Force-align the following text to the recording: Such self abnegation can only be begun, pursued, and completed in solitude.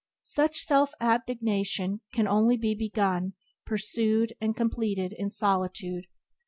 Such 0.23 0.57
self 0.63 0.93
abnegation 0.99 2.01
can 2.11 2.27
only 2.27 2.57
be 2.57 2.73
begun, 2.73 3.33
pursued, 3.67 4.33
and 4.41 4.57
completed 4.57 5.13
in 5.15 5.29
solitude. 5.29 6.07